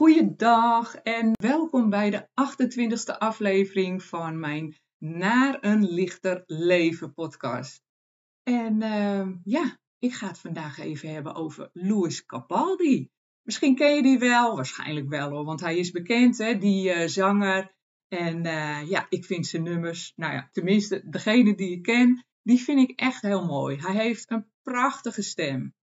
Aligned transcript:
Goeiedag 0.00 0.94
en 0.94 1.32
welkom 1.32 1.90
bij 1.90 2.10
de 2.10 2.28
28e 2.28 3.18
aflevering 3.18 4.02
van 4.02 4.38
mijn 4.38 4.74
Naar 4.98 5.58
een 5.60 5.84
lichter 5.90 6.42
leven 6.46 7.14
podcast. 7.14 7.82
En 8.42 8.82
uh, 8.82 9.28
ja, 9.44 9.78
ik 9.98 10.14
ga 10.14 10.26
het 10.26 10.38
vandaag 10.38 10.78
even 10.78 11.12
hebben 11.12 11.34
over 11.34 11.70
Louis 11.72 12.26
Capaldi. 12.26 13.10
Misschien 13.42 13.74
ken 13.74 13.94
je 13.94 14.02
die 14.02 14.18
wel, 14.18 14.56
waarschijnlijk 14.56 15.08
wel 15.08 15.30
hoor, 15.30 15.44
want 15.44 15.60
hij 15.60 15.78
is 15.78 15.90
bekend, 15.90 16.38
hè, 16.38 16.58
die 16.58 16.94
uh, 16.94 17.06
zanger. 17.06 17.74
En 18.08 18.44
uh, 18.44 18.88
ja, 18.88 19.06
ik 19.08 19.24
vind 19.24 19.46
zijn 19.46 19.62
nummers, 19.62 20.12
nou 20.16 20.32
ja, 20.32 20.48
tenminste 20.52 21.02
degene 21.08 21.54
die 21.54 21.70
ik 21.76 21.82
ken, 21.82 22.26
die 22.42 22.60
vind 22.60 22.90
ik 22.90 23.00
echt 23.00 23.22
heel 23.22 23.46
mooi. 23.46 23.76
Hij 23.76 23.94
heeft 23.94 24.30
een 24.30 24.50
prachtige 24.62 25.22
stem. 25.22 25.74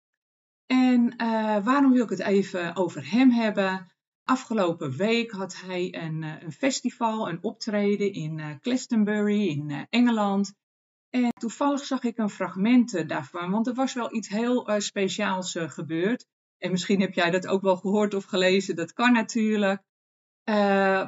En 0.65 1.13
uh, 1.21 1.65
waarom 1.65 1.91
wil 1.91 2.03
ik 2.03 2.09
het 2.09 2.19
even 2.19 2.75
over 2.75 3.11
hem 3.11 3.31
hebben? 3.31 3.95
Afgelopen 4.27 4.91
week 4.91 5.31
had 5.31 5.61
hij 5.61 5.95
een, 5.95 6.23
eh, 6.23 6.41
een 6.41 6.51
festival, 6.51 7.29
een 7.29 7.43
optreden 7.43 8.13
in 8.13 8.37
uh, 8.37 8.45
Glastonbury 8.61 9.47
in 9.47 9.69
uh, 9.69 9.81
Engeland. 9.89 10.53
En 11.09 11.29
toevallig 11.39 11.85
zag 11.85 12.03
ik 12.03 12.17
een 12.17 12.29
fragment 12.29 13.09
daarvan, 13.09 13.51
want 13.51 13.67
er 13.67 13.73
was 13.73 13.93
wel 13.93 14.15
iets 14.15 14.27
heel 14.27 14.69
speciaals 14.77 15.55
gebeurd. 15.57 16.25
En 16.57 16.71
misschien 16.71 17.01
heb 17.01 17.13
jij 17.13 17.31
dat 17.31 17.47
ook 17.47 17.61
wel 17.61 17.77
gehoord 17.77 18.13
of 18.13 18.25
gelezen, 18.25 18.75
dat 18.75 18.93
kan 18.93 19.13
natuurlijk. 19.13 19.81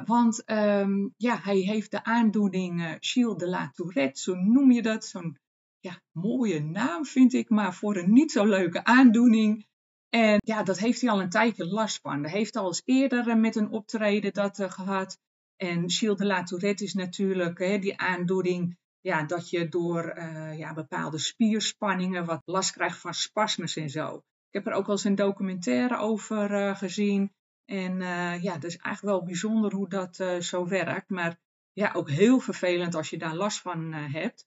want 0.06 0.50
um, 0.50 1.14
ja, 1.16 1.40
hij 1.42 1.58
heeft 1.58 1.90
de 1.90 2.04
aandoening 2.04 2.96
Gilles 3.00 3.36
de 3.36 3.48
la 3.48 3.70
Tourette, 3.70 4.20
zo 4.20 4.34
noem 4.34 4.70
je 4.70 4.82
dat. 4.82 5.04
Zo'n 5.04 5.38
ja, 5.80 6.02
mooie 6.12 6.60
naam 6.60 7.04
vind 7.04 7.32
ik, 7.32 7.48
maar 7.48 7.74
voor 7.74 7.96
een 7.96 8.12
niet 8.12 8.32
zo 8.32 8.44
leuke 8.44 8.84
aandoening. 8.84 9.68
En 10.10 10.38
ja, 10.44 10.62
dat 10.62 10.78
heeft 10.78 11.00
hij 11.00 11.10
al 11.10 11.20
een 11.20 11.30
tijdje 11.30 11.66
last 11.66 12.00
van. 12.00 12.22
Hij 12.22 12.32
heeft 12.32 12.56
al 12.56 12.66
eens 12.66 12.82
eerder 12.84 13.28
eh, 13.28 13.36
met 13.36 13.56
een 13.56 13.70
optreden 13.70 14.32
dat 14.32 14.58
uh, 14.58 14.70
gehad. 14.70 15.18
En 15.56 15.90
Gilles 15.90 16.18
de 16.18 16.26
la 16.26 16.42
Tourette 16.42 16.84
is 16.84 16.94
natuurlijk 16.94 17.58
hè, 17.58 17.78
die 17.78 17.98
aandoening 17.98 18.78
ja, 19.00 19.22
dat 19.22 19.50
je 19.50 19.68
door 19.68 20.16
uh, 20.16 20.58
ja, 20.58 20.72
bepaalde 20.72 21.18
spierspanningen 21.18 22.24
wat 22.24 22.42
last 22.44 22.72
krijgt 22.72 22.98
van 22.98 23.14
spasmes 23.14 23.76
en 23.76 23.90
zo. 23.90 24.16
Ik 24.16 24.64
heb 24.64 24.66
er 24.66 24.72
ook 24.72 24.86
wel 24.86 24.94
eens 24.94 25.04
een 25.04 25.14
documentaire 25.14 25.96
over 25.96 26.50
uh, 26.50 26.76
gezien. 26.76 27.32
En 27.64 28.00
ja, 28.42 28.52
dat 28.52 28.64
is 28.64 28.76
eigenlijk 28.76 29.16
wel 29.16 29.24
bijzonder 29.24 29.72
hoe 29.72 29.88
dat 29.88 30.16
zo 30.40 30.68
werkt. 30.68 31.08
Maar 31.08 31.38
ja, 31.72 31.92
ook 31.92 32.10
heel 32.10 32.40
vervelend 32.40 32.94
als 32.94 33.10
je 33.10 33.18
daar 33.18 33.34
last 33.34 33.60
van 33.60 33.92
hebt. 33.92 34.46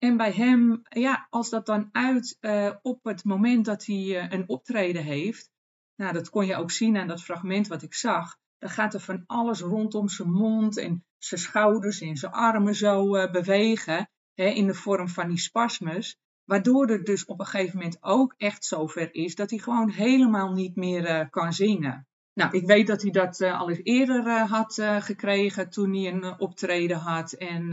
En 0.00 0.16
bij 0.16 0.32
hem, 0.32 0.82
ja, 0.88 1.26
als 1.30 1.50
dat 1.50 1.66
dan 1.66 1.88
uit 1.92 2.36
uh, 2.40 2.74
op 2.82 3.04
het 3.04 3.24
moment 3.24 3.64
dat 3.64 3.86
hij 3.86 3.96
uh, 3.96 4.26
een 4.28 4.48
optreden 4.48 5.02
heeft, 5.02 5.50
nou, 5.96 6.12
dat 6.12 6.30
kon 6.30 6.46
je 6.46 6.56
ook 6.56 6.70
zien 6.70 6.96
aan 6.96 7.06
dat 7.06 7.22
fragment 7.22 7.66
wat 7.68 7.82
ik 7.82 7.94
zag, 7.94 8.36
dan 8.58 8.70
gaat 8.70 8.94
er 8.94 9.00
van 9.00 9.22
alles 9.26 9.60
rondom 9.60 10.08
zijn 10.08 10.30
mond 10.30 10.78
en 10.78 11.04
zijn 11.18 11.40
schouders 11.40 12.00
en 12.00 12.16
zijn 12.16 12.32
armen 12.32 12.74
zo 12.74 13.16
uh, 13.16 13.30
bewegen, 13.30 14.10
hè, 14.34 14.46
in 14.46 14.66
de 14.66 14.74
vorm 14.74 15.08
van 15.08 15.28
die 15.28 15.38
spasmes, 15.38 16.16
waardoor 16.44 16.88
er 16.88 17.04
dus 17.04 17.24
op 17.24 17.40
een 17.40 17.46
gegeven 17.46 17.76
moment 17.78 17.98
ook 18.00 18.34
echt 18.36 18.64
zover 18.64 19.14
is 19.14 19.34
dat 19.34 19.50
hij 19.50 19.58
gewoon 19.58 19.90
helemaal 19.90 20.52
niet 20.52 20.76
meer 20.76 21.30
kan 21.30 21.52
zingen. 21.52 22.06
Nou, 22.34 22.56
ik 22.56 22.66
weet 22.66 22.86
dat 22.86 23.02
hij 23.02 23.10
dat 23.10 23.40
al 23.40 23.70
eens 23.70 23.80
eerder 23.82 24.38
had 24.38 24.74
gekregen 24.98 25.70
toen 25.70 25.94
hij 25.94 26.12
een 26.12 26.40
optreden 26.40 26.96
had 26.96 27.32
en 27.32 27.72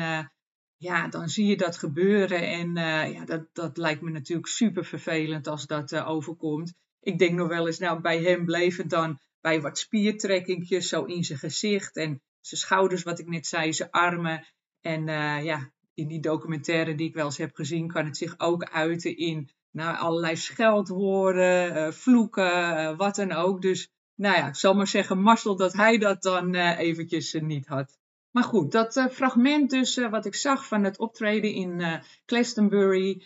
ja, 0.77 1.07
dan 1.07 1.29
zie 1.29 1.45
je 1.45 1.57
dat 1.57 1.77
gebeuren. 1.77 2.47
En 2.47 2.77
uh, 2.77 3.13
ja, 3.13 3.25
dat, 3.25 3.45
dat 3.53 3.77
lijkt 3.77 4.01
me 4.01 4.09
natuurlijk 4.11 4.47
super 4.47 4.85
vervelend 4.85 5.47
als 5.47 5.65
dat 5.65 5.91
uh, 5.91 6.09
overkomt. 6.09 6.73
Ik 7.01 7.19
denk 7.19 7.35
nog 7.35 7.47
wel 7.47 7.67
eens, 7.67 7.79
nou, 7.79 8.01
bij 8.01 8.21
hem 8.21 8.45
bleef 8.45 8.77
het 8.77 8.89
dan 8.89 9.19
bij 9.41 9.61
wat 9.61 9.77
spiertrekkingjes 9.77 10.89
zo 10.89 11.03
in 11.03 11.23
zijn 11.23 11.39
gezicht. 11.39 11.95
En 11.95 12.21
zijn 12.41 12.61
schouders, 12.61 13.03
wat 13.03 13.19
ik 13.19 13.27
net 13.27 13.47
zei, 13.47 13.73
zijn 13.73 13.91
armen. 13.91 14.47
En 14.81 15.07
uh, 15.07 15.43
ja, 15.43 15.71
in 15.93 16.07
die 16.07 16.19
documentaire 16.19 16.95
die 16.95 17.07
ik 17.07 17.15
wel 17.15 17.25
eens 17.25 17.37
heb 17.37 17.55
gezien, 17.55 17.87
kan 17.87 18.05
het 18.05 18.17
zich 18.17 18.39
ook 18.39 18.63
uiten 18.63 19.17
in 19.17 19.49
nou, 19.71 19.97
allerlei 19.97 20.35
scheldwoorden, 20.35 21.93
vloeken, 21.93 22.97
wat 22.97 23.15
dan 23.15 23.31
ook. 23.31 23.61
Dus 23.61 23.89
nou 24.15 24.35
ja, 24.35 24.47
ik 24.47 24.55
zal 24.55 24.73
maar 24.73 24.87
zeggen, 24.87 25.21
Marcel, 25.21 25.55
dat 25.55 25.73
hij 25.73 25.97
dat 25.97 26.21
dan 26.21 26.55
eventjes 26.55 27.33
niet 27.33 27.67
had. 27.67 27.97
Maar 28.37 28.45
goed, 28.45 28.71
dat 28.71 28.95
uh, 28.95 29.07
fragment 29.07 29.69
dus 29.69 29.97
uh, 29.97 30.09
wat 30.09 30.25
ik 30.25 30.35
zag 30.35 30.67
van 30.67 30.83
het 30.83 30.99
optreden 30.99 31.53
in 31.53 31.79
uh, 31.79 31.93
Glastonbury. 32.25 33.23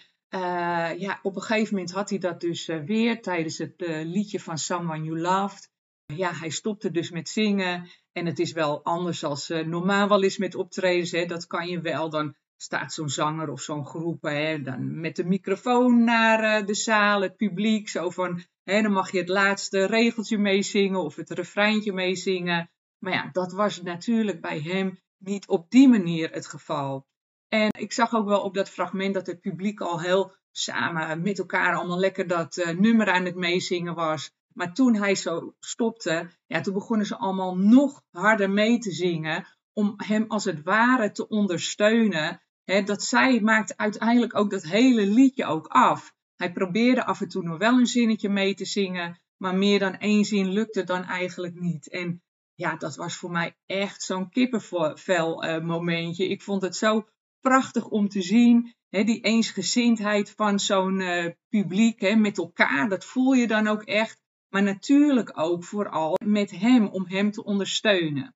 ja, 0.97 1.19
op 1.21 1.35
een 1.35 1.41
gegeven 1.41 1.73
moment 1.75 1.91
had 1.91 2.09
hij 2.09 2.19
dat 2.19 2.41
dus 2.41 2.65
weer 2.65 3.21
tijdens 3.21 3.57
het 3.57 3.73
liedje 4.03 4.39
van 4.39 4.57
Someone 4.57 5.03
You 5.03 5.19
Loved. 5.19 5.69
Ja, 6.05 6.33
hij 6.33 6.49
stopte 6.49 6.91
dus 6.91 7.11
met 7.11 7.29
zingen. 7.29 7.89
En 8.11 8.25
het 8.25 8.39
is 8.39 8.51
wel 8.51 8.83
anders 8.83 9.23
als 9.23 9.47
normaal 9.47 10.07
wel 10.07 10.21
is 10.21 10.37
met 10.37 10.55
optredens. 10.55 11.11
Hè. 11.11 11.25
Dat 11.25 11.47
kan 11.47 11.67
je 11.67 11.81
wel. 11.81 12.09
Dan 12.09 12.35
staat 12.57 12.93
zo'n 12.93 13.09
zanger 13.09 13.49
of 13.49 13.61
zo'n 13.61 13.85
groep 13.85 14.21
hè, 14.21 14.61
dan 14.61 14.99
met 14.99 15.15
de 15.15 15.25
microfoon 15.25 16.03
naar 16.03 16.65
de 16.65 16.75
zaal, 16.75 17.21
het 17.21 17.35
publiek. 17.35 17.89
Zo 17.89 18.09
van, 18.09 18.43
hè, 18.63 18.81
dan 18.81 18.91
mag 18.91 19.11
je 19.11 19.17
het 19.17 19.29
laatste 19.29 19.85
regeltje 19.85 20.37
meezingen 20.37 21.03
of 21.03 21.15
het 21.15 21.29
refreintje 21.29 21.93
meezingen. 21.93 22.69
Maar 23.03 23.13
ja, 23.13 23.29
dat 23.31 23.51
was 23.51 23.81
natuurlijk 23.81 24.41
bij 24.41 24.59
hem 24.59 24.99
niet 25.17 25.47
op 25.47 25.69
die 25.69 25.87
manier 25.87 26.31
het 26.31 26.47
geval. 26.47 27.05
En 27.47 27.69
ik 27.77 27.91
zag 27.91 28.13
ook 28.13 28.27
wel 28.27 28.41
op 28.41 28.53
dat 28.53 28.69
fragment 28.69 29.13
dat 29.13 29.27
het 29.27 29.41
publiek 29.41 29.81
al 29.81 30.01
heel 30.01 30.35
samen 30.51 31.21
met 31.21 31.39
elkaar 31.39 31.75
allemaal 31.75 31.99
lekker 31.99 32.27
dat 32.27 32.57
uh, 32.57 32.69
nummer 32.69 33.11
aan 33.11 33.25
het 33.25 33.35
meezingen 33.35 33.95
was. 33.95 34.31
Maar 34.53 34.73
toen 34.73 34.95
hij 34.95 35.15
zo 35.15 35.55
stopte, 35.59 36.29
ja, 36.45 36.61
toen 36.61 36.73
begonnen 36.73 37.05
ze 37.05 37.17
allemaal 37.17 37.57
nog 37.57 38.03
harder 38.11 38.49
mee 38.49 38.77
te 38.77 38.91
zingen. 38.91 39.45
Om 39.73 39.93
hem 39.97 40.25
als 40.27 40.45
het 40.45 40.63
ware 40.63 41.11
te 41.11 41.27
ondersteunen. 41.27 42.41
Dat 42.85 43.03
zij 43.03 43.39
maakte 43.41 43.77
uiteindelijk 43.77 44.35
ook 44.35 44.51
dat 44.51 44.63
hele 44.63 45.05
liedje 45.05 45.45
ook 45.45 45.67
af. 45.67 46.13
Hij 46.35 46.51
probeerde 46.51 47.05
af 47.05 47.21
en 47.21 47.27
toe 47.27 47.43
nog 47.43 47.57
wel 47.57 47.79
een 47.79 47.85
zinnetje 47.85 48.29
mee 48.29 48.53
te 48.53 48.65
zingen. 48.65 49.19
Maar 49.37 49.55
meer 49.55 49.79
dan 49.79 49.97
één 49.97 50.25
zin 50.25 50.51
lukte 50.51 50.83
dan 50.83 51.03
eigenlijk 51.03 51.59
niet. 51.59 51.89
En 51.89 52.21
ja, 52.61 52.75
dat 52.75 52.95
was 52.95 53.15
voor 53.15 53.31
mij 53.31 53.55
echt 53.65 54.03
zo'n 54.03 54.29
kippenvel 54.29 55.45
uh, 55.45 55.61
momentje. 55.61 56.27
Ik 56.27 56.41
vond 56.41 56.61
het 56.61 56.75
zo 56.75 57.07
prachtig 57.39 57.87
om 57.87 58.09
te 58.09 58.21
zien. 58.21 58.75
Hè, 58.89 59.03
die 59.03 59.21
eensgezindheid 59.21 60.29
van 60.31 60.59
zo'n 60.59 60.99
uh, 60.99 61.25
publiek 61.49 62.01
hè, 62.01 62.15
met 62.15 62.37
elkaar, 62.37 62.89
dat 62.89 63.05
voel 63.05 63.33
je 63.33 63.47
dan 63.47 63.67
ook 63.67 63.83
echt. 63.83 64.21
Maar 64.49 64.63
natuurlijk 64.63 65.39
ook 65.39 65.63
vooral 65.63 66.17
met 66.25 66.51
hem, 66.51 66.87
om 66.87 67.05
hem 67.07 67.31
te 67.31 67.43
ondersteunen. 67.43 68.35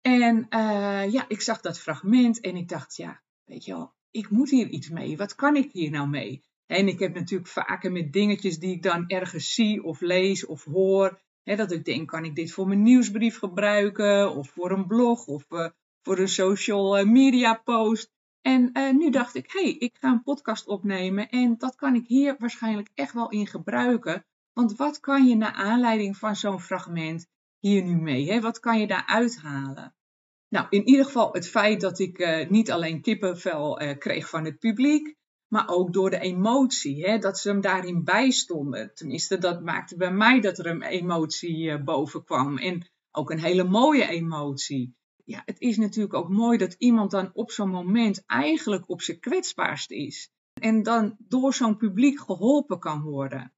En 0.00 0.46
uh, 0.50 1.12
ja, 1.12 1.24
ik 1.28 1.40
zag 1.40 1.60
dat 1.60 1.80
fragment 1.80 2.40
en 2.40 2.56
ik 2.56 2.68
dacht, 2.68 2.96
ja, 2.96 3.22
weet 3.44 3.64
je 3.64 3.72
wel, 3.72 3.94
ik 4.10 4.30
moet 4.30 4.50
hier 4.50 4.68
iets 4.68 4.88
mee. 4.88 5.16
Wat 5.16 5.34
kan 5.34 5.56
ik 5.56 5.72
hier 5.72 5.90
nou 5.90 6.08
mee? 6.08 6.42
En 6.66 6.88
ik 6.88 6.98
heb 6.98 7.14
natuurlijk 7.14 7.50
vaker 7.50 7.92
met 7.92 8.12
dingetjes 8.12 8.58
die 8.58 8.74
ik 8.74 8.82
dan 8.82 9.08
ergens 9.08 9.54
zie 9.54 9.84
of 9.84 10.00
lees 10.00 10.46
of 10.46 10.64
hoor, 10.64 11.20
dat 11.56 11.72
ik 11.72 11.84
denk, 11.84 12.08
kan 12.08 12.24
ik 12.24 12.34
dit 12.34 12.52
voor 12.52 12.66
mijn 12.66 12.82
nieuwsbrief 12.82 13.38
gebruiken? 13.38 14.34
Of 14.34 14.48
voor 14.48 14.70
een 14.70 14.86
blog? 14.86 15.26
Of 15.26 15.44
uh, 15.48 15.68
voor 16.02 16.18
een 16.18 16.28
social 16.28 16.98
eh, 16.98 17.06
media 17.06 17.54
post? 17.54 18.10
En 18.40 18.70
uh, 18.72 18.92
nu 18.92 19.10
dacht 19.10 19.34
ik, 19.34 19.52
hé, 19.52 19.62
hey, 19.62 19.72
ik 19.72 19.96
ga 20.00 20.08
een 20.08 20.22
podcast 20.22 20.66
opnemen. 20.66 21.28
En 21.28 21.58
dat 21.58 21.74
kan 21.74 21.94
ik 21.94 22.06
hier 22.06 22.36
waarschijnlijk 22.38 22.90
echt 22.94 23.12
wel 23.12 23.30
in 23.30 23.46
gebruiken. 23.46 24.24
Want 24.52 24.76
wat 24.76 25.00
kan 25.00 25.26
je 25.26 25.36
naar 25.36 25.52
aanleiding 25.52 26.16
van 26.16 26.36
zo'n 26.36 26.60
fragment 26.60 27.26
hier 27.58 27.82
nu 27.82 27.96
mee? 27.96 28.30
Hè? 28.30 28.40
Wat 28.40 28.60
kan 28.60 28.80
je 28.80 28.86
daar 28.86 29.06
uithalen? 29.06 29.94
Nou, 30.48 30.66
in 30.70 30.86
ieder 30.88 31.04
geval 31.04 31.32
het 31.32 31.48
feit 31.48 31.80
dat 31.80 31.98
ik 31.98 32.46
niet 32.48 32.70
alleen 32.70 33.00
kippenvel 33.00 33.96
kreeg 33.98 34.28
van 34.28 34.44
het 34.44 34.58
publiek, 34.58 35.16
maar 35.48 35.68
ook 35.68 35.92
door 35.92 36.10
de 36.10 36.18
emotie, 36.18 37.04
hè, 37.04 37.18
dat 37.18 37.38
ze 37.38 37.48
hem 37.48 37.60
daarin 37.60 38.04
bijstonden. 38.04 38.94
Tenminste, 38.94 39.38
dat 39.38 39.62
maakte 39.62 39.96
bij 39.96 40.12
mij 40.12 40.40
dat 40.40 40.58
er 40.58 40.66
een 40.66 40.82
emotie 40.82 41.62
uh, 41.62 41.82
boven 41.82 42.24
kwam. 42.24 42.58
En 42.58 42.90
ook 43.10 43.30
een 43.30 43.40
hele 43.40 43.64
mooie 43.64 44.08
emotie. 44.08 44.96
Ja, 45.24 45.42
het 45.44 45.60
is 45.60 45.76
natuurlijk 45.76 46.14
ook 46.14 46.28
mooi 46.28 46.58
dat 46.58 46.74
iemand 46.78 47.10
dan 47.10 47.30
op 47.32 47.50
zo'n 47.50 47.70
moment 47.70 48.22
eigenlijk 48.26 48.88
op 48.88 49.02
zijn 49.02 49.20
kwetsbaarst 49.20 49.90
is. 49.90 50.30
En 50.60 50.82
dan 50.82 51.16
door 51.18 51.54
zo'n 51.54 51.76
publiek 51.76 52.20
geholpen 52.20 52.78
kan 52.78 53.02
worden. 53.02 53.52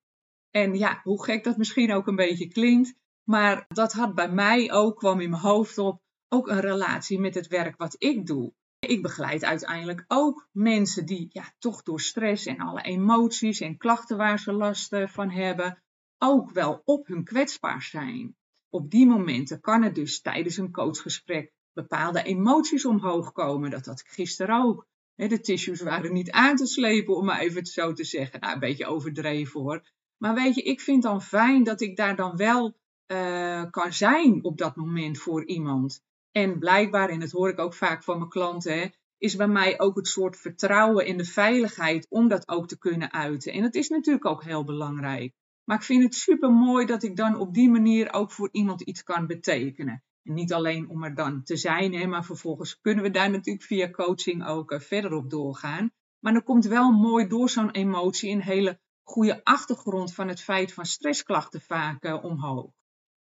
En 0.50 0.75
ja, 0.75 1.00
hoe 1.02 1.25
gek 1.25 1.44
dat 1.44 1.56
misschien 1.56 1.92
ook 1.92 2.06
een 2.06 2.16
beetje 2.16 2.48
klinkt, 2.48 2.94
Maar 3.25 3.64
dat 3.69 3.92
had 3.92 4.14
bij 4.14 4.31
mij 4.31 4.72
ook, 4.72 4.98
kwam 4.98 5.20
in 5.20 5.31
mijn 5.31 5.42
hoofd 5.42 5.78
op, 5.78 6.02
ook 6.28 6.48
een 6.48 6.60
relatie 6.60 7.20
met 7.20 7.34
het 7.34 7.46
werk 7.46 7.76
wat 7.76 7.94
ik 7.98 8.26
doe. 8.26 8.52
Ik 8.87 9.03
begeleid 9.03 9.44
uiteindelijk 9.44 10.05
ook 10.09 10.49
mensen 10.53 11.06
die 11.06 11.29
ja, 11.32 11.53
toch 11.59 11.82
door 11.82 12.00
stress 12.00 12.47
en 12.47 12.59
alle 12.59 12.82
emoties 12.82 13.61
en 13.61 13.77
klachten 13.77 14.17
waar 14.17 14.38
ze 14.38 14.53
last 14.53 14.97
van 15.06 15.31
hebben, 15.31 15.82
ook 16.19 16.50
wel 16.50 16.82
op 16.85 17.06
hun 17.06 17.25
kwetsbaar 17.25 17.82
zijn. 17.82 18.37
Op 18.69 18.91
die 18.91 19.06
momenten 19.06 19.61
kan 19.61 19.82
er 19.82 19.93
dus 19.93 20.21
tijdens 20.21 20.56
een 20.56 20.73
coachgesprek 20.73 21.53
bepaalde 21.73 22.23
emoties 22.23 22.85
omhoog 22.85 23.32
komen. 23.32 23.71
Dat 23.71 23.87
had 23.87 24.00
ik 24.00 24.09
gisteren 24.09 24.62
ook. 24.62 24.87
De 25.15 25.41
tissues 25.41 25.81
waren 25.81 26.12
niet 26.12 26.31
aan 26.31 26.56
te 26.56 26.67
slepen, 26.67 27.17
om 27.17 27.25
maar 27.25 27.41
even 27.41 27.67
zo 27.67 27.93
te 27.93 28.05
zeggen. 28.05 28.41
Nou, 28.41 28.55
een 28.55 28.61
beetje 28.61 28.87
overdreven 28.87 29.61
hoor. 29.61 29.91
Maar 30.17 30.35
weet 30.35 30.55
je, 30.55 30.62
ik 30.62 30.81
vind 30.81 31.03
dan 31.03 31.23
fijn 31.23 31.62
dat 31.62 31.81
ik 31.81 31.97
daar 31.97 32.17
dan 32.17 32.37
wel 32.37 32.76
uh, 33.06 33.65
kan 33.71 33.93
zijn 33.93 34.44
op 34.44 34.59
dat 34.59 34.76
moment 34.76 35.19
voor 35.19 35.44
iemand. 35.44 36.03
En 36.40 36.58
blijkbaar, 36.58 37.08
en 37.08 37.20
dat 37.20 37.31
hoor 37.31 37.48
ik 37.48 37.58
ook 37.58 37.75
vaak 37.75 38.04
van 38.04 38.19
mijn 38.19 38.31
klanten, 38.31 38.92
is 39.19 39.37
bij 39.37 39.48
mij 39.48 39.81
ook 39.81 39.96
het 39.96 40.08
soort 40.08 40.37
vertrouwen 40.37 41.06
in 41.06 41.16
de 41.16 41.25
veiligheid 41.25 42.06
om 42.08 42.28
dat 42.28 42.48
ook 42.48 42.69
te 42.69 42.78
kunnen 42.78 43.12
uiten. 43.12 43.52
En 43.52 43.62
dat 43.62 43.75
is 43.75 43.88
natuurlijk 43.88 44.26
ook 44.26 44.44
heel 44.44 44.64
belangrijk. 44.64 45.32
Maar 45.64 45.76
ik 45.76 45.82
vind 45.82 46.02
het 46.02 46.14
super 46.14 46.50
mooi 46.50 46.87
dat 46.87 47.02
ik 47.02 47.16
dan 47.16 47.38
op 47.38 47.54
die 47.54 47.70
manier 47.70 48.12
ook 48.12 48.31
voor 48.31 48.48
iemand 48.52 48.81
iets 48.81 49.02
kan 49.02 49.26
betekenen. 49.26 50.02
En 50.22 50.34
niet 50.34 50.52
alleen 50.52 50.88
om 50.88 51.04
er 51.04 51.14
dan 51.14 51.42
te 51.42 51.56
zijn, 51.56 51.94
hè, 51.94 52.06
maar 52.06 52.25
vervolgens 52.25 52.81
kunnen 52.81 53.04
we 53.04 53.10
daar 53.10 53.31
natuurlijk 53.31 53.66
via 53.66 53.90
coaching 53.90 54.46
ook 54.46 54.70
uh, 54.70 54.81
verder 54.81 55.12
op 55.12 55.31
doorgaan. 55.31 55.90
Maar 56.19 56.32
dan 56.32 56.44
komt 56.44 56.66
wel 56.66 56.90
mooi 56.90 57.26
door 57.26 57.50
zo'n 57.50 57.70
emotie 57.70 58.31
een 58.31 58.42
hele 58.42 58.81
goede 59.02 59.44
achtergrond 59.44 60.14
van 60.14 60.28
het 60.28 60.40
feit 60.40 60.72
van 60.72 60.84
stressklachten 60.84 61.60
vaak 61.60 62.04
uh, 62.04 62.25
omhoog. 62.25 62.70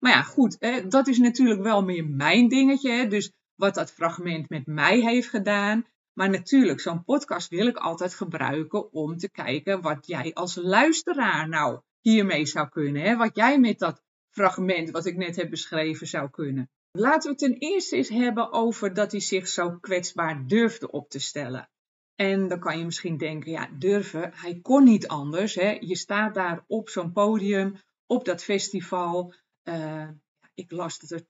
Maar 0.04 0.12
ja, 0.12 0.22
goed, 0.22 0.56
hè, 0.60 0.88
dat 0.88 1.08
is 1.08 1.18
natuurlijk 1.18 1.62
wel 1.62 1.84
meer 1.84 2.06
mijn 2.06 2.48
dingetje. 2.48 2.92
Hè, 2.92 3.08
dus 3.08 3.32
wat 3.56 3.74
dat 3.76 3.92
fragment 3.92 4.50
met 4.50 4.66
mij 4.66 5.00
heeft 5.00 5.30
gedaan. 5.30 5.86
Maar 6.14 6.30
natuurlijk, 6.30 6.80
zo'n 6.80 7.04
podcast 7.04 7.50
wil 7.50 7.68
ik 7.68 7.78
altijd 7.78 8.14
gebruiken 8.14 8.94
om 8.94 9.18
te 9.18 9.30
kijken 9.30 9.82
wat 9.82 10.08
jij 10.08 10.34
als 10.34 10.56
luisteraar 10.56 11.50
nou 11.50 11.80
hiermee 12.02 12.46
zou 12.46 12.70
kunnen. 12.70 13.02
Hè? 13.02 13.16
Wat 13.16 13.36
jij 13.36 13.60
met 13.60 13.80
dat 13.80 14.02
fragment 14.30 14.92
wat 14.92 15.06
ik 15.06 15.18
net 15.18 15.36
heb 15.36 15.50
beschreven 15.50 16.08
zou 16.08 16.30
kunnen. 16.30 16.70
Laten 16.92 17.32
we 17.32 17.38
ten 17.38 17.58
eerste 17.58 17.96
eens 17.96 18.10
hebben 18.10 18.52
over 18.52 18.94
dat 18.94 19.12
hij 19.12 19.22
zich 19.22 19.48
zo 19.48 19.78
kwetsbaar 19.82 20.48
durfde 20.48 20.92
op 20.92 21.10
te 21.10 21.20
stellen. 21.20 21.70
En 22.16 22.48
dan 22.48 22.60
kan 22.60 22.78
je 22.78 22.86
misschien 22.86 23.18
denken, 23.18 23.52
ja, 23.52 23.70
durven, 23.80 24.32
hij 24.34 24.60
kon 24.62 24.84
niet 24.84 25.08
anders. 25.08 25.56
Hè? 25.56 25.78
Je 25.80 25.96
staat 25.96 26.34
daar 26.34 26.64
op 26.68 26.90
zo'n 26.90 27.12
podium, 27.12 27.76
op 28.06 28.26
dat 28.26 28.44
festival. 28.44 29.34
Uh, 29.64 30.10
ik 30.54 30.72
las 30.72 31.00
dat 31.00 31.12
er 31.12 31.26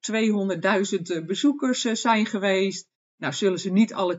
200.000 1.21 1.25
bezoekers 1.25 1.85
uh, 1.85 1.93
zijn 1.93 2.25
geweest. 2.25 2.87
Nou, 3.17 3.33
zullen 3.33 3.59
ze 3.59 3.71
niet 3.71 3.93
alle 3.93 4.17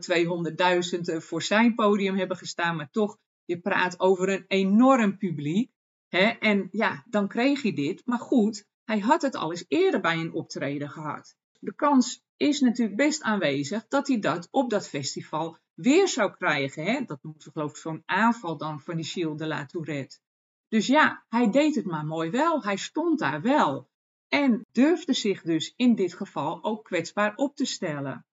200.000 1.17 1.23
voor 1.23 1.41
zijn 1.41 1.75
podium 1.75 2.17
hebben 2.17 2.37
gestaan, 2.37 2.75
maar 2.75 2.89
toch, 2.89 3.17
je 3.45 3.59
praat 3.59 3.99
over 3.99 4.29
een 4.29 4.45
enorm 4.47 5.17
publiek. 5.17 5.71
Hè? 6.07 6.25
En 6.25 6.67
ja, 6.71 7.03
dan 7.09 7.27
kreeg 7.27 7.61
hij 7.61 7.73
dit. 7.73 8.01
Maar 8.05 8.19
goed, 8.19 8.65
hij 8.83 8.99
had 8.99 9.21
het 9.21 9.35
al 9.35 9.51
eens 9.51 9.65
eerder 9.67 10.01
bij 10.01 10.17
een 10.17 10.33
optreden 10.33 10.89
gehad. 10.89 11.35
De 11.59 11.75
kans 11.75 12.23
is 12.37 12.59
natuurlijk 12.59 12.97
best 12.97 13.21
aanwezig 13.21 13.87
dat 13.87 14.07
hij 14.07 14.19
dat 14.19 14.47
op 14.51 14.69
dat 14.69 14.89
festival 14.89 15.57
weer 15.73 16.07
zou 16.07 16.31
krijgen. 16.31 16.83
Hè? 16.83 17.03
Dat 17.05 17.23
noemt 17.23 17.43
ze 17.43 17.51
geloof 17.51 17.69
ik 17.69 17.77
zo'n 17.77 18.03
aanval 18.05 18.57
dan 18.57 18.81
van 18.81 18.95
die 18.95 19.05
Gilles 19.05 19.37
de 19.37 19.47
la 19.47 19.65
Tourette. 19.65 20.19
Dus 20.67 20.87
ja, 20.87 21.25
hij 21.29 21.51
deed 21.51 21.75
het 21.75 21.85
maar 21.85 22.05
mooi 22.05 22.29
wel. 22.29 22.63
Hij 22.63 22.77
stond 22.77 23.19
daar 23.19 23.41
wel. 23.41 23.89
En 24.27 24.65
durfde 24.71 25.13
zich 25.13 25.41
dus 25.41 25.73
in 25.75 25.95
dit 25.95 26.13
geval 26.13 26.63
ook 26.63 26.83
kwetsbaar 26.83 27.35
op 27.35 27.55
te 27.55 27.65
stellen. 27.65 28.25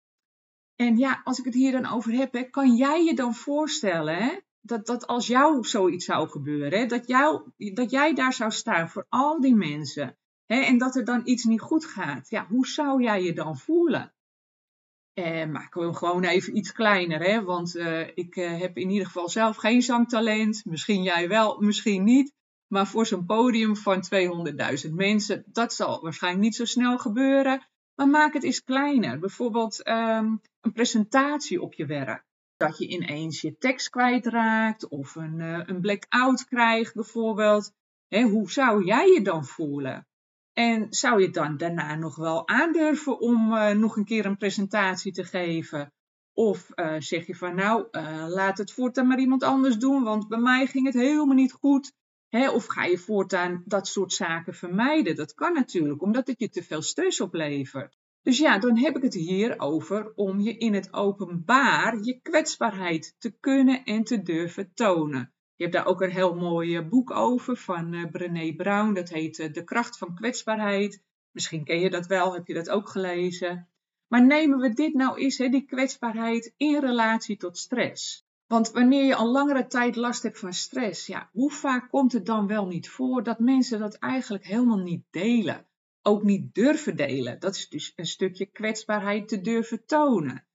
En 0.77 0.97
ja, 0.97 1.21
als 1.25 1.39
ik 1.39 1.45
het 1.45 1.55
hier 1.55 1.73
dan 1.73 1.87
over 1.87 2.13
heb, 2.13 2.51
kan 2.51 2.75
jij 2.77 3.05
je 3.05 3.15
dan 3.15 3.35
voorstellen 3.35 4.17
hè, 4.17 4.39
dat, 4.61 4.87
dat 4.87 5.07
als 5.07 5.27
jou 5.27 5.65
zoiets 5.65 6.05
zou 6.05 6.29
gebeuren, 6.29 6.79
hè, 6.79 6.87
dat, 6.87 7.07
jou, 7.07 7.51
dat 7.57 7.91
jij 7.91 8.15
daar 8.15 8.33
zou 8.33 8.51
staan 8.51 8.89
voor 8.89 9.07
al 9.09 9.41
die 9.41 9.55
mensen 9.55 10.17
en 10.47 10.79
dat 10.79 10.97
er 10.97 11.05
dan 11.05 11.21
iets 11.25 11.45
niet 11.45 11.61
goed 11.61 11.85
gaat, 11.85 12.31
ja, 12.31 12.47
hoe 12.47 12.67
zou 12.67 13.03
jij 13.03 13.23
je 13.23 13.33
dan 13.33 13.59
voelen? 13.59 14.13
Eh, 15.13 15.47
maken 15.47 15.81
we 15.81 15.87
hem 15.87 15.95
gewoon 15.95 16.25
even 16.25 16.57
iets 16.57 16.73
kleiner, 16.73 17.21
hè? 17.21 17.43
want 17.43 17.77
uh, 17.77 18.09
ik 18.15 18.37
uh, 18.37 18.61
heb 18.61 18.77
in 18.77 18.91
ieder 18.91 19.07
geval 19.07 19.29
zelf 19.29 19.57
geen 19.57 19.83
zangtalent. 19.83 20.65
Misschien 20.65 21.03
jij 21.03 21.29
wel, 21.29 21.61
misschien 21.61 22.05
niet. 22.05 22.33
Maar 22.73 22.87
voor 22.87 23.07
zo'n 23.07 23.27
podium 23.27 23.77
van 23.77 24.03
200.000 24.87 24.93
mensen, 24.93 25.45
dat 25.47 25.75
zal 25.75 26.03
waarschijnlijk 26.03 26.45
niet 26.45 26.55
zo 26.55 26.65
snel 26.65 26.99
gebeuren. 26.99 27.69
Maar 27.95 28.09
maak 28.09 28.33
het 28.33 28.43
eens 28.43 28.65
kleiner. 28.65 29.19
Bijvoorbeeld 29.19 29.89
um, 29.89 30.41
een 30.61 30.73
presentatie 30.73 31.63
op 31.63 31.75
je 31.75 31.87
werk 31.87 32.25
dat 32.57 32.79
je 32.79 32.89
ineens 32.89 33.41
je 33.41 33.57
tekst 33.59 33.91
kwijtraakt 33.91 34.89
of 34.89 35.15
een, 35.15 35.39
uh, 35.39 35.61
een 35.67 35.81
blackout 35.81 36.45
krijgt 36.45 36.95
bijvoorbeeld. 36.95 37.73
hoe 38.09 38.51
zou 38.51 38.85
jij 38.85 39.07
je 39.07 39.23
dan 39.23 39.45
voelen? 39.45 40.07
En 40.53 40.87
zou 40.91 41.21
je 41.21 41.31
dan 41.31 41.57
daarna 41.57 41.95
nog 41.95 42.17
wel 42.17 42.49
aandurven 42.49 43.21
om 43.21 43.53
uh, 43.53 43.71
nog 43.71 43.97
een 43.97 44.05
keer 44.05 44.27
een 44.27 44.37
presentatie 44.37 45.13
te 45.13 45.25
geven? 45.25 45.93
Of 46.33 46.69
uh, 46.75 46.95
zeg 46.99 47.27
je 47.27 47.35
van 47.35 47.55
nou, 47.55 47.87
laat 48.29 48.59
het 48.59 48.73
voortaan 48.73 49.07
maar 49.07 49.19
iemand 49.19 49.43
anders 49.43 49.77
doen, 49.77 50.03
want 50.03 50.29
bij 50.29 50.39
mij 50.39 50.67
ging 50.67 50.87
het 50.87 50.95
helemaal 50.95 51.35
niet 51.35 51.53
goed. 51.53 51.93
Of 52.33 52.67
ga 52.67 52.85
je 52.85 52.99
voortaan 52.99 53.63
dat 53.67 53.89
soort 53.89 54.13
zaken 54.13 54.55
vermijden? 54.55 55.17
Dat 55.17 55.35
kan 55.35 55.53
natuurlijk, 55.53 56.03
omdat 56.03 56.27
het 56.27 56.39
je 56.39 56.49
te 56.49 56.63
veel 56.63 56.83
stress 56.83 57.21
oplevert. 57.21 57.97
Dus 58.23 58.39
ja, 58.39 58.59
dan 58.59 58.79
heb 58.79 58.97
ik 58.97 59.03
het 59.03 59.15
hier 59.15 59.59
over 59.59 60.13
om 60.15 60.41
je 60.41 60.57
in 60.57 60.75
het 60.75 60.93
openbaar 60.93 61.99
je 62.03 62.21
kwetsbaarheid 62.23 63.15
te 63.19 63.31
kunnen 63.41 63.85
en 63.85 64.05
te 64.05 64.23
durven 64.23 64.75
tonen. 64.75 65.33
Je 65.57 65.65
hebt 65.65 65.73
daar 65.73 65.87
ook 65.87 66.01
een 66.01 66.11
heel 66.11 66.35
mooi 66.35 66.83
boek 66.83 67.11
over 67.11 67.57
van 67.57 67.93
uh, 67.93 68.11
Brené 68.11 68.55
Brown. 68.55 68.93
Dat 68.93 69.09
heet 69.09 69.39
uh, 69.39 69.53
De 69.53 69.65
kracht 69.65 69.99
van 69.99 70.15
kwetsbaarheid. 70.15 71.03
Misschien 71.31 71.65
ken 71.65 71.81
je 71.81 71.91
dat 71.91 72.07
wel, 72.07 72.35
heb 72.35 72.47
je 72.47 72.55
dat 72.55 72.71
ook 72.71 72.89
gelezen. 72.89 73.69
Maar 74.09 74.27
nemen 74.27 74.59
we 74.59 74.69
dit 74.69 74.95
nou 74.95 75.19
eens, 75.19 75.37
die 75.37 75.65
kwetsbaarheid 75.65 76.55
in 76.57 76.81
relatie 76.81 77.37
tot 77.37 77.59
stress. 77.59 78.27
Want 78.53 78.71
wanneer 78.71 79.05
je 79.05 79.15
al 79.15 79.31
langere 79.31 79.67
tijd 79.67 79.97
last 79.97 80.23
hebt 80.23 80.39
van 80.39 80.53
stress, 80.53 81.07
ja, 81.07 81.29
hoe 81.33 81.51
vaak 81.51 81.91
komt 81.91 82.13
het 82.13 82.27
dan 82.27 82.47
wel 82.47 82.67
niet 82.67 82.89
voor 82.89 83.23
dat 83.23 83.39
mensen 83.39 83.79
dat 83.79 83.95
eigenlijk 83.95 84.47
helemaal 84.47 84.83
niet 84.83 85.05
delen? 85.11 85.67
ook 86.03 86.23
niet 86.23 86.55
durven 86.55 86.97
delen. 86.97 87.41
Dat 87.41 87.55
is 87.55 87.69
dus 87.69 87.93
een 87.97 88.07
stukje 88.07 88.47
kwetsbaarheid 88.47 89.29
te 89.29 89.41
durven 89.41 89.87
tonen. 89.87 90.47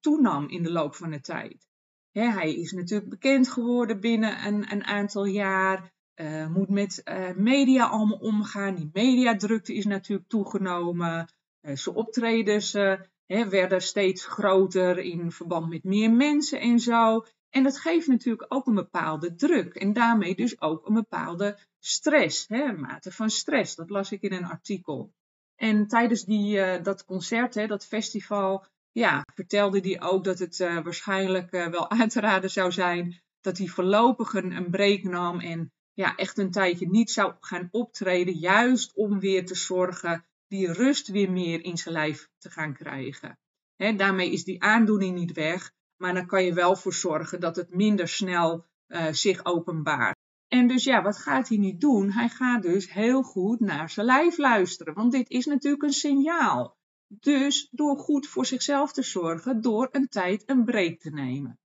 Toenam 0.00 0.48
in 0.48 0.62
de 0.62 0.72
loop 0.72 0.94
van 0.94 1.10
de 1.10 1.20
tijd. 1.20 1.68
hij 2.12 2.54
is 2.54 2.72
natuurlijk 2.72 3.10
bekend 3.10 3.48
geworden 3.48 4.00
binnen 4.00 4.46
een, 4.46 4.72
een 4.72 4.84
aantal 4.84 5.24
jaar. 5.24 5.92
Uh, 6.14 6.48
moet 6.48 6.68
met 6.68 7.02
uh, 7.04 7.30
media 7.36 7.86
allemaal 7.86 8.18
omgaan. 8.18 8.74
Die 8.74 8.90
mediadrukte 8.92 9.74
is 9.74 9.84
natuurlijk 9.84 10.28
toegenomen. 10.28 11.32
Uh, 11.62 11.76
zijn 11.76 11.96
optredens 11.96 12.72
werden 13.26 13.82
steeds 13.82 14.26
groter 14.26 14.98
in 14.98 15.32
verband 15.32 15.68
met 15.68 15.84
meer 15.84 16.10
mensen 16.10 16.60
en 16.60 16.78
zo. 16.78 17.24
En 17.52 17.62
dat 17.62 17.78
geeft 17.78 18.06
natuurlijk 18.06 18.44
ook 18.48 18.66
een 18.66 18.74
bepaalde 18.74 19.34
druk 19.34 19.74
en 19.74 19.92
daarmee 19.92 20.34
dus 20.34 20.60
ook 20.60 20.86
een 20.86 20.94
bepaalde 20.94 21.58
stress, 21.78 22.48
hè, 22.48 22.62
een 22.62 22.80
mate 22.80 23.12
van 23.12 23.30
stress. 23.30 23.74
Dat 23.74 23.90
las 23.90 24.12
ik 24.12 24.22
in 24.22 24.32
een 24.32 24.44
artikel. 24.44 25.12
En 25.56 25.86
tijdens 25.86 26.24
die, 26.24 26.56
uh, 26.56 26.82
dat 26.82 27.04
concert, 27.04 27.54
hè, 27.54 27.66
dat 27.66 27.86
festival, 27.86 28.66
ja, 28.92 29.24
vertelde 29.34 29.80
hij 29.80 30.00
ook 30.00 30.24
dat 30.24 30.38
het 30.38 30.58
uh, 30.58 30.82
waarschijnlijk 30.82 31.52
uh, 31.52 31.66
wel 31.66 31.90
aan 31.90 32.08
te 32.08 32.20
raden 32.20 32.50
zou 32.50 32.72
zijn 32.72 33.22
dat 33.40 33.58
hij 33.58 33.66
voorlopig 33.66 34.34
een, 34.34 34.50
een 34.50 34.70
break 34.70 35.02
nam 35.02 35.40
en 35.40 35.72
ja, 35.92 36.16
echt 36.16 36.38
een 36.38 36.50
tijdje 36.50 36.88
niet 36.88 37.10
zou 37.10 37.34
gaan 37.40 37.68
optreden, 37.70 38.34
juist 38.34 38.94
om 38.94 39.20
weer 39.20 39.46
te 39.46 39.54
zorgen 39.54 40.26
die 40.46 40.72
rust 40.72 41.08
weer 41.08 41.30
meer 41.30 41.64
in 41.64 41.76
zijn 41.76 41.94
lijf 41.94 42.28
te 42.38 42.50
gaan 42.50 42.74
krijgen. 42.74 43.38
Daarmee 43.76 44.32
is 44.32 44.44
die 44.44 44.62
aandoening 44.62 45.14
niet 45.14 45.32
weg, 45.32 45.72
maar 46.02 46.14
dan 46.14 46.26
kan 46.26 46.44
je 46.44 46.54
wel 46.54 46.76
voor 46.76 46.94
zorgen 46.94 47.40
dat 47.40 47.56
het 47.56 47.74
minder 47.74 48.08
snel 48.08 48.66
uh, 48.88 49.06
zich 49.12 49.44
openbaart. 49.44 50.16
En 50.48 50.68
dus 50.68 50.84
ja, 50.84 51.02
wat 51.02 51.18
gaat 51.18 51.48
hij 51.48 51.58
niet 51.58 51.80
doen? 51.80 52.12
Hij 52.12 52.28
gaat 52.28 52.62
dus 52.62 52.92
heel 52.92 53.22
goed 53.22 53.60
naar 53.60 53.90
zijn 53.90 54.06
lijf 54.06 54.38
luisteren, 54.38 54.94
want 54.94 55.12
dit 55.12 55.30
is 55.30 55.46
natuurlijk 55.46 55.82
een 55.82 55.92
signaal. 55.92 56.76
Dus 57.06 57.68
door 57.70 57.98
goed 57.98 58.26
voor 58.26 58.46
zichzelf 58.46 58.92
te 58.92 59.02
zorgen, 59.02 59.60
door 59.60 59.88
een 59.92 60.08
tijd 60.08 60.42
een 60.46 60.64
break 60.64 60.98
te 60.98 61.10
nemen. 61.10 61.58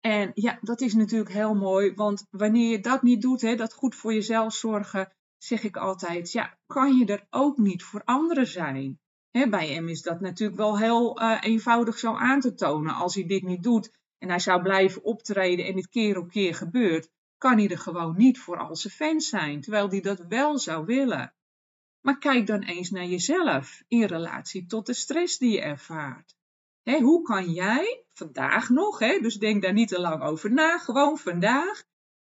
En 0.00 0.30
ja, 0.34 0.58
dat 0.60 0.80
is 0.80 0.94
natuurlijk 0.94 1.32
heel 1.32 1.54
mooi, 1.54 1.94
want 1.94 2.26
wanneer 2.30 2.70
je 2.70 2.80
dat 2.80 3.02
niet 3.02 3.22
doet, 3.22 3.40
hè, 3.40 3.54
dat 3.54 3.74
goed 3.74 3.94
voor 3.94 4.14
jezelf 4.14 4.54
zorgen, 4.54 5.12
zeg 5.38 5.62
ik 5.62 5.76
altijd, 5.76 6.32
ja, 6.32 6.58
kan 6.66 6.96
je 6.96 7.06
er 7.06 7.26
ook 7.30 7.58
niet 7.58 7.82
voor 7.82 8.02
anderen 8.04 8.46
zijn 8.46 9.00
bij 9.32 9.68
hem 9.68 9.88
is 9.88 10.02
dat 10.02 10.20
natuurlijk 10.20 10.58
wel 10.58 10.78
heel 10.78 11.22
uh, 11.22 11.38
eenvoudig 11.40 11.98
zo 11.98 12.14
aan 12.14 12.40
te 12.40 12.54
tonen. 12.54 12.94
Als 12.94 13.14
hij 13.14 13.26
dit 13.26 13.42
niet 13.42 13.62
doet 13.62 13.90
en 14.18 14.28
hij 14.28 14.38
zou 14.38 14.62
blijven 14.62 15.04
optreden 15.04 15.66
en 15.66 15.74
dit 15.74 15.88
keer 15.88 16.18
op 16.18 16.30
keer 16.30 16.54
gebeurt, 16.54 17.10
kan 17.38 17.58
hij 17.58 17.68
er 17.68 17.78
gewoon 17.78 18.16
niet 18.16 18.38
voor 18.38 18.58
al 18.58 18.76
zijn 18.76 18.92
fans 18.92 19.28
zijn, 19.28 19.60
terwijl 19.60 19.88
hij 19.88 20.00
dat 20.00 20.24
wel 20.28 20.58
zou 20.58 20.84
willen. 20.84 21.34
Maar 22.00 22.18
kijk 22.18 22.46
dan 22.46 22.62
eens 22.62 22.90
naar 22.90 23.06
jezelf 23.06 23.82
in 23.88 24.04
relatie 24.04 24.66
tot 24.66 24.86
de 24.86 24.94
stress 24.94 25.38
die 25.38 25.52
je 25.52 25.60
ervaart. 25.60 26.36
hoe 26.82 27.22
kan 27.22 27.52
jij 27.52 28.04
vandaag 28.12 28.68
nog, 28.68 28.98
dus 28.98 29.38
denk 29.38 29.62
daar 29.62 29.72
niet 29.72 29.88
te 29.88 30.00
lang 30.00 30.22
over 30.22 30.52
na, 30.52 30.78
gewoon 30.78 31.18
vandaag 31.18 31.82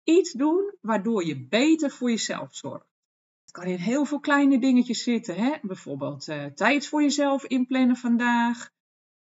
iets 0.03 0.31
doen 0.31 0.73
waardoor 0.81 1.25
je 1.25 1.47
beter 1.47 1.91
voor 1.91 2.09
jezelf 2.09 2.55
zorgt. 2.55 2.92
Kan 3.53 3.65
in 3.65 3.77
heel 3.77 4.05
veel 4.05 4.19
kleine 4.19 4.59
dingetjes 4.59 5.03
zitten. 5.03 5.59
Bijvoorbeeld 5.61 6.27
uh, 6.27 6.45
tijd 6.45 6.87
voor 6.87 7.01
jezelf 7.01 7.45
inplannen 7.45 7.95
vandaag. 7.95 8.69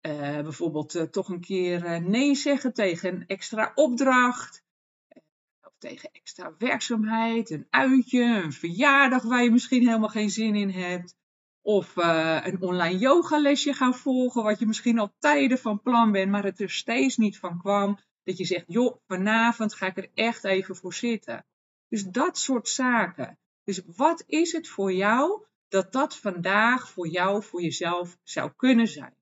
Uh, 0.06 0.40
bijvoorbeeld 0.40 0.94
uh, 0.94 1.02
toch 1.02 1.28
een 1.28 1.40
keer 1.40 2.02
nee 2.02 2.34
zeggen 2.34 2.74
tegen 2.74 3.14
een 3.14 3.26
extra 3.26 3.72
opdracht 3.74 4.64
tegen 5.78 6.10
extra 6.12 6.54
werkzaamheid, 6.58 7.50
een 7.50 7.66
uitje, 7.70 8.22
een 8.22 8.52
verjaardag 8.52 9.22
waar 9.22 9.42
je 9.42 9.50
misschien 9.50 9.86
helemaal 9.86 10.08
geen 10.08 10.30
zin 10.30 10.54
in 10.54 10.70
hebt. 10.70 11.16
Of 11.62 11.96
een 11.96 12.62
online 12.62 12.98
yogalesje 12.98 13.72
gaan 13.72 13.94
volgen, 13.94 14.42
wat 14.42 14.58
je 14.58 14.66
misschien 14.66 14.98
al 14.98 15.14
tijden 15.18 15.58
van 15.58 15.82
plan 15.82 16.12
bent, 16.12 16.30
maar 16.30 16.44
het 16.44 16.60
er 16.60 16.70
steeds 16.70 17.16
niet 17.16 17.38
van 17.38 17.58
kwam. 17.58 17.98
Dat 18.24 18.36
je 18.36 18.44
zegt, 18.44 18.64
joh, 18.66 18.96
vanavond 19.06 19.74
ga 19.74 19.86
ik 19.86 19.96
er 19.96 20.10
echt 20.14 20.44
even 20.44 20.76
voor 20.76 20.94
zitten. 20.94 21.46
Dus 21.88 22.04
dat 22.04 22.38
soort 22.38 22.68
zaken. 22.68 23.38
Dus 23.66 23.82
wat 23.96 24.24
is 24.26 24.52
het 24.52 24.68
voor 24.68 24.92
jou 24.92 25.44
dat 25.68 25.92
dat 25.92 26.16
vandaag 26.16 26.90
voor 26.90 27.08
jou, 27.08 27.42
voor 27.42 27.62
jezelf 27.62 28.18
zou 28.22 28.52
kunnen 28.56 28.88
zijn? 28.88 29.14